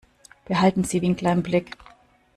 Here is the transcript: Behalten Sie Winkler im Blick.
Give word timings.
Behalten 0.45 0.83
Sie 0.83 0.99
Winkler 1.03 1.31
im 1.31 1.43
Blick. 1.43 1.77